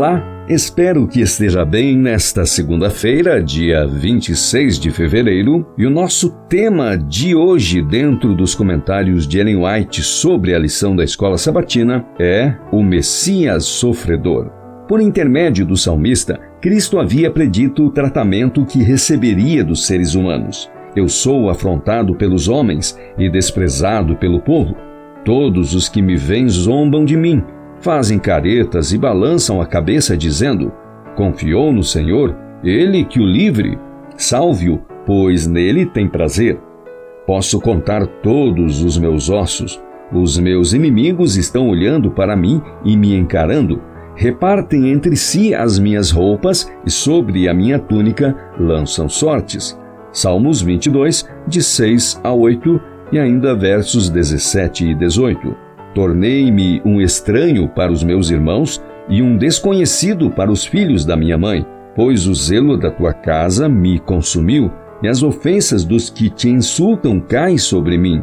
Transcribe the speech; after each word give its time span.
Olá, 0.00 0.46
espero 0.48 1.06
que 1.06 1.20
esteja 1.20 1.62
bem 1.62 1.94
nesta 1.94 2.46
segunda-feira, 2.46 3.42
dia 3.42 3.86
26 3.86 4.78
de 4.78 4.90
fevereiro, 4.90 5.66
e 5.76 5.84
o 5.84 5.90
nosso 5.90 6.30
tema 6.48 6.96
de 6.96 7.34
hoje, 7.34 7.82
dentro 7.82 8.34
dos 8.34 8.54
comentários 8.54 9.28
de 9.28 9.38
Ellen 9.38 9.62
White 9.62 10.02
sobre 10.02 10.54
a 10.54 10.58
lição 10.58 10.96
da 10.96 11.04
escola 11.04 11.36
sabatina, 11.36 12.02
é 12.18 12.56
o 12.72 12.82
Messias 12.82 13.66
sofredor. 13.66 14.50
Por 14.88 15.02
intermédio 15.02 15.66
do 15.66 15.76
salmista, 15.76 16.40
Cristo 16.62 16.98
havia 16.98 17.30
predito 17.30 17.84
o 17.84 17.90
tratamento 17.90 18.64
que 18.64 18.82
receberia 18.82 19.62
dos 19.62 19.86
seres 19.86 20.14
humanos. 20.14 20.70
Eu 20.96 21.10
sou 21.10 21.50
afrontado 21.50 22.14
pelos 22.14 22.48
homens 22.48 22.98
e 23.18 23.28
desprezado 23.28 24.16
pelo 24.16 24.40
povo. 24.40 24.74
Todos 25.26 25.74
os 25.74 25.90
que 25.90 26.00
me 26.00 26.16
veem 26.16 26.48
zombam 26.48 27.04
de 27.04 27.18
mim 27.18 27.44
fazem 27.80 28.18
caretas 28.18 28.92
e 28.92 28.98
balançam 28.98 29.60
a 29.60 29.66
cabeça, 29.66 30.16
dizendo: 30.16 30.72
Confiou 31.16 31.72
no 31.72 31.82
Senhor, 31.82 32.36
ele 32.62 33.04
que 33.04 33.20
o 33.20 33.26
livre, 33.26 33.78
salve-o, 34.16 34.80
pois 35.06 35.46
nele 35.46 35.86
tem 35.86 36.08
prazer. 36.08 36.60
Posso 37.26 37.60
contar 37.60 38.06
todos 38.06 38.82
os 38.82 38.98
meus 38.98 39.28
ossos. 39.28 39.80
Os 40.12 40.38
meus 40.38 40.72
inimigos 40.72 41.36
estão 41.36 41.68
olhando 41.68 42.10
para 42.10 42.34
mim 42.34 42.60
e 42.84 42.96
me 42.96 43.14
encarando. 43.14 43.80
Repartem 44.16 44.90
entre 44.90 45.16
si 45.16 45.54
as 45.54 45.78
minhas 45.78 46.10
roupas 46.10 46.70
e 46.84 46.90
sobre 46.90 47.48
a 47.48 47.54
minha 47.54 47.78
túnica 47.78 48.36
lançam 48.58 49.08
sortes. 49.08 49.78
Salmos 50.12 50.60
22, 50.60 51.28
de 51.46 51.62
6 51.62 52.20
a 52.24 52.32
8 52.32 52.80
e 53.12 53.18
ainda 53.18 53.54
versos 53.54 54.10
17 54.10 54.86
e 54.86 54.94
18. 54.94 55.69
Tornei-me 55.94 56.80
um 56.84 57.00
estranho 57.00 57.68
para 57.68 57.90
os 57.90 58.04
meus 58.04 58.30
irmãos 58.30 58.82
e 59.08 59.22
um 59.22 59.36
desconhecido 59.36 60.30
para 60.30 60.50
os 60.50 60.64
filhos 60.64 61.04
da 61.04 61.16
minha 61.16 61.36
mãe, 61.36 61.66
pois 61.96 62.26
o 62.26 62.34
zelo 62.34 62.76
da 62.76 62.90
tua 62.90 63.12
casa 63.12 63.68
me 63.68 63.98
consumiu, 63.98 64.70
e 65.02 65.08
as 65.08 65.22
ofensas 65.22 65.84
dos 65.84 66.10
que 66.10 66.28
te 66.30 66.48
insultam 66.48 67.18
caem 67.18 67.58
sobre 67.58 67.98
mim. 67.98 68.22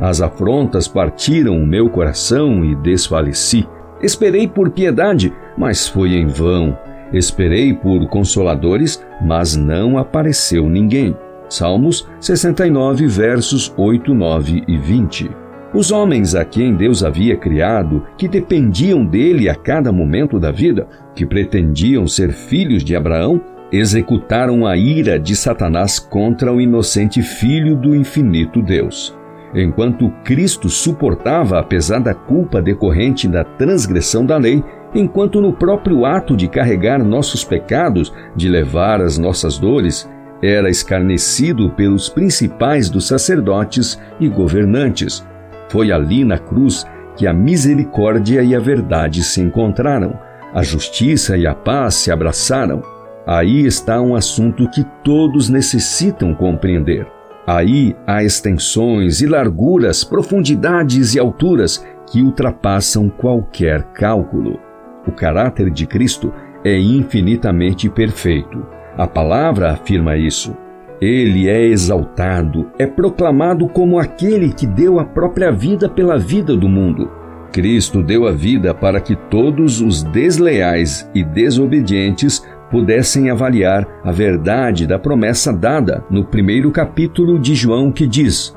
As 0.00 0.20
afrontas 0.20 0.86
partiram 0.86 1.56
o 1.56 1.66
meu 1.66 1.88
coração 1.88 2.64
e 2.64 2.74
desfaleci. 2.76 3.66
Esperei 4.02 4.46
por 4.46 4.70
piedade, 4.70 5.32
mas 5.56 5.88
foi 5.88 6.14
em 6.14 6.26
vão. 6.26 6.76
Esperei 7.12 7.72
por 7.72 8.06
consoladores, 8.08 9.02
mas 9.24 9.56
não 9.56 9.96
apareceu 9.96 10.68
ninguém. 10.68 11.16
Salmos 11.48 12.06
69, 12.20 13.06
versos 13.06 13.72
8, 13.76 14.12
9 14.12 14.64
e 14.68 14.76
20. 14.76 15.47
Os 15.74 15.92
homens 15.92 16.34
a 16.34 16.46
quem 16.46 16.74
Deus 16.74 17.04
havia 17.04 17.36
criado, 17.36 18.02
que 18.16 18.26
dependiam 18.26 19.04
dele 19.04 19.50
a 19.50 19.54
cada 19.54 19.92
momento 19.92 20.40
da 20.40 20.50
vida, 20.50 20.88
que 21.14 21.26
pretendiam 21.26 22.06
ser 22.06 22.32
filhos 22.32 22.82
de 22.82 22.96
Abraão, 22.96 23.40
executaram 23.70 24.66
a 24.66 24.78
ira 24.78 25.18
de 25.18 25.36
Satanás 25.36 25.98
contra 25.98 26.50
o 26.52 26.58
inocente 26.58 27.20
filho 27.20 27.76
do 27.76 27.94
infinito 27.94 28.62
Deus. 28.62 29.14
Enquanto 29.54 30.10
Cristo 30.24 30.70
suportava 30.70 31.58
a 31.58 31.62
pesada 31.62 32.14
culpa 32.14 32.62
decorrente 32.62 33.28
da 33.28 33.44
transgressão 33.44 34.24
da 34.24 34.38
lei, 34.38 34.64
enquanto 34.94 35.38
no 35.38 35.52
próprio 35.52 36.06
ato 36.06 36.34
de 36.34 36.48
carregar 36.48 37.04
nossos 37.04 37.44
pecados, 37.44 38.12
de 38.34 38.48
levar 38.48 39.02
as 39.02 39.18
nossas 39.18 39.58
dores, 39.58 40.08
era 40.42 40.70
escarnecido 40.70 41.68
pelos 41.70 42.08
principais 42.08 42.88
dos 42.88 43.06
sacerdotes 43.06 44.00
e 44.18 44.28
governantes, 44.28 45.26
foi 45.68 45.92
ali 45.92 46.24
na 46.24 46.38
cruz 46.38 46.86
que 47.16 47.26
a 47.26 47.32
misericórdia 47.32 48.42
e 48.42 48.54
a 48.54 48.60
verdade 48.60 49.22
se 49.22 49.40
encontraram, 49.40 50.18
a 50.54 50.62
justiça 50.62 51.36
e 51.36 51.46
a 51.46 51.54
paz 51.54 51.94
se 51.94 52.10
abraçaram. 52.10 52.82
Aí 53.26 53.66
está 53.66 54.00
um 54.00 54.14
assunto 54.14 54.68
que 54.70 54.84
todos 55.02 55.48
necessitam 55.48 56.34
compreender. 56.34 57.06
Aí 57.46 57.96
há 58.06 58.22
extensões 58.22 59.20
e 59.20 59.26
larguras, 59.26 60.04
profundidades 60.04 61.14
e 61.14 61.18
alturas 61.18 61.84
que 62.06 62.22
ultrapassam 62.22 63.08
qualquer 63.08 63.82
cálculo. 63.94 64.58
O 65.06 65.12
caráter 65.12 65.70
de 65.70 65.86
Cristo 65.86 66.32
é 66.64 66.78
infinitamente 66.78 67.88
perfeito. 67.88 68.66
A 68.96 69.06
palavra 69.06 69.72
afirma 69.72 70.16
isso. 70.16 70.56
Ele 71.00 71.48
é 71.48 71.64
exaltado, 71.64 72.70
é 72.76 72.84
proclamado 72.84 73.68
como 73.68 74.00
aquele 74.00 74.52
que 74.52 74.66
deu 74.66 74.98
a 74.98 75.04
própria 75.04 75.52
vida 75.52 75.88
pela 75.88 76.18
vida 76.18 76.56
do 76.56 76.68
mundo. 76.68 77.08
Cristo 77.52 78.02
deu 78.02 78.26
a 78.26 78.32
vida 78.32 78.74
para 78.74 79.00
que 79.00 79.14
todos 79.14 79.80
os 79.80 80.02
desleais 80.02 81.08
e 81.14 81.22
desobedientes 81.22 82.44
pudessem 82.68 83.30
avaliar 83.30 83.86
a 84.04 84.10
verdade 84.10 84.86
da 84.86 84.98
promessa 84.98 85.52
dada 85.52 86.04
no 86.10 86.24
primeiro 86.24 86.70
capítulo 86.72 87.38
de 87.38 87.54
João, 87.54 87.92
que 87.92 88.06
diz: 88.06 88.54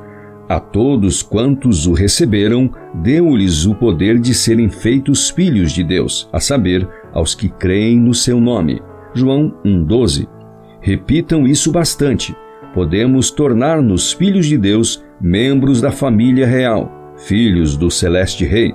A 0.50 0.60
todos 0.60 1.22
quantos 1.22 1.86
o 1.86 1.94
receberam, 1.94 2.72
deu-lhes 2.96 3.68
o 3.68 3.76
poder 3.76 4.20
de 4.20 4.34
serem 4.34 4.68
feitos 4.68 5.30
filhos 5.30 5.72
de 5.72 5.84
Deus, 5.84 6.28
a 6.34 6.40
saber, 6.40 6.90
aos 7.14 7.36
que 7.36 7.50
creem 7.50 8.00
no 8.00 8.16
seu 8.16 8.42
nome. 8.42 8.82
João 9.14 9.54
1,12 9.64 10.41
Repitam 10.82 11.48
isso 11.48 11.72
bastante. 11.72 12.36
Podemos 12.74 13.30
tornar-nos 13.30 14.12
filhos 14.12 14.48
de 14.48 14.58
Deus, 14.58 15.04
membros 15.22 15.80
da 15.80 15.92
família 15.92 16.48
real, 16.48 17.14
filhos 17.16 17.78
do 17.78 17.92
Celeste 17.92 18.46
Rei. 18.46 18.74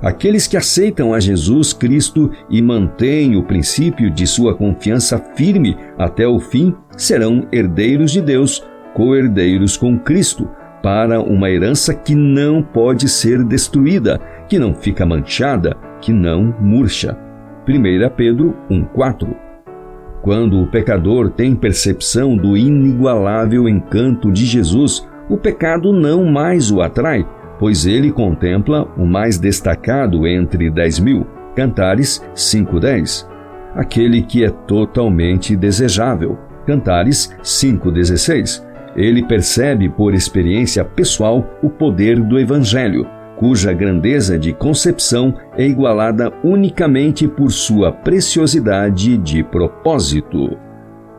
Aqueles 0.00 0.46
que 0.46 0.56
aceitam 0.56 1.12
a 1.12 1.18
Jesus 1.18 1.72
Cristo 1.72 2.30
e 2.48 2.62
mantêm 2.62 3.36
o 3.36 3.42
princípio 3.42 4.10
de 4.10 4.26
sua 4.26 4.54
confiança 4.54 5.18
firme 5.34 5.76
até 5.98 6.26
o 6.26 6.38
fim 6.38 6.74
serão 6.96 7.46
herdeiros 7.52 8.12
de 8.12 8.22
Deus, 8.22 8.64
co-herdeiros 8.94 9.76
com 9.76 9.98
Cristo, 9.98 10.48
para 10.82 11.20
uma 11.20 11.50
herança 11.50 11.92
que 11.92 12.14
não 12.14 12.62
pode 12.62 13.08
ser 13.08 13.44
destruída, 13.44 14.18
que 14.48 14.58
não 14.58 14.72
fica 14.72 15.04
manchada, 15.04 15.76
que 16.00 16.12
não 16.12 16.54
murcha. 16.60 17.18
1 17.68 18.14
Pedro 18.16 18.56
1,4 18.70 19.49
quando 20.22 20.60
o 20.60 20.66
pecador 20.66 21.30
tem 21.30 21.54
percepção 21.54 22.36
do 22.36 22.56
inigualável 22.56 23.68
encanto 23.68 24.30
de 24.30 24.44
Jesus, 24.44 25.08
o 25.28 25.36
pecado 25.36 25.92
não 25.92 26.24
mais 26.24 26.70
o 26.70 26.80
atrai, 26.80 27.26
pois 27.58 27.86
ele 27.86 28.10
contempla 28.10 28.88
o 28.96 29.06
mais 29.06 29.38
destacado 29.38 30.26
entre 30.26 30.70
dez 30.70 30.98
mil, 30.98 31.26
Cantares 31.54 32.22
5.10, 32.34 33.26
aquele 33.74 34.22
que 34.22 34.44
é 34.44 34.50
totalmente 34.50 35.56
desejável, 35.56 36.38
Cantares 36.66 37.34
5.16. 37.42 38.64
Ele 38.96 39.22
percebe 39.22 39.88
por 39.88 40.14
experiência 40.14 40.84
pessoal 40.84 41.48
o 41.62 41.70
poder 41.70 42.20
do 42.20 42.38
Evangelho, 42.38 43.06
cuja 43.40 43.72
grandeza 43.72 44.38
de 44.38 44.52
concepção 44.52 45.34
é 45.56 45.66
igualada 45.66 46.30
unicamente 46.44 47.26
por 47.26 47.50
sua 47.50 47.90
preciosidade 47.90 49.16
de 49.16 49.42
propósito. 49.42 50.58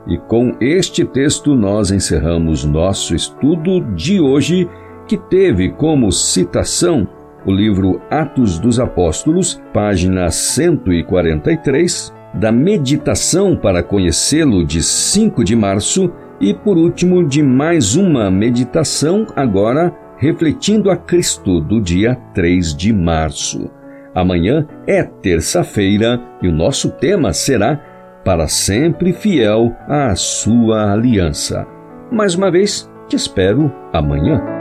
E 0.05 0.19
com 0.19 0.55
este 0.61 1.03
texto 1.03 1.55
nós 1.55 1.89
encerramos 1.89 2.63
nosso 2.63 3.15
estudo 3.15 3.81
de 3.95 4.21
hoje, 4.21 4.69
que 5.07 5.17
teve 5.17 5.71
como 5.71 6.11
citação 6.11 7.07
o 7.43 7.51
livro 7.51 7.99
Atos 8.07 8.59
dos 8.59 8.79
Apóstolos, 8.79 9.59
página 9.73 10.29
143, 10.29 12.13
da 12.35 12.51
Meditação 12.51 13.55
para 13.55 13.81
Conhecê-lo 13.81 14.63
de 14.63 14.83
5 14.83 15.43
de 15.43 15.55
março, 15.55 16.13
e 16.39 16.53
por 16.53 16.77
último 16.77 17.27
de 17.27 17.41
mais 17.41 17.95
uma 17.95 18.29
meditação 18.29 19.25
agora 19.35 19.91
refletindo 20.21 20.91
a 20.91 20.95
Cristo 20.95 21.59
do 21.59 21.81
dia 21.81 22.15
3 22.35 22.75
de 22.75 22.93
março. 22.93 23.71
Amanhã 24.13 24.67
é 24.85 25.01
terça-feira 25.01 26.21
e 26.43 26.47
o 26.47 26.51
nosso 26.51 26.91
tema 26.91 27.33
será 27.33 27.81
Para 28.23 28.47
sempre 28.47 29.13
fiel 29.13 29.75
à 29.87 30.15
sua 30.15 30.93
aliança. 30.93 31.65
Mais 32.11 32.35
uma 32.35 32.51
vez, 32.51 32.87
te 33.07 33.15
espero 33.15 33.73
amanhã. 33.91 34.60